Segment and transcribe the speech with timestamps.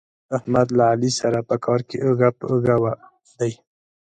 [0.37, 2.75] احمد له علي سره په کار کې اوږه په اوږه
[3.39, 3.51] دی.